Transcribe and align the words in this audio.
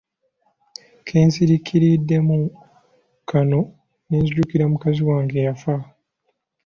Ke 1.05 1.15
nsiriikiriddemu 1.27 2.37
kano 3.29 3.59
ne 4.07 4.17
nzijukira 4.23 4.65
mukazi 4.71 5.01
wange 5.09 5.35
eyafa. 5.41 5.73